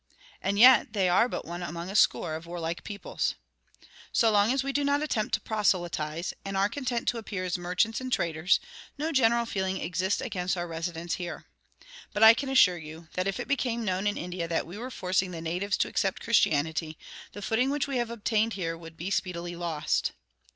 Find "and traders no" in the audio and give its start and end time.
8.01-9.11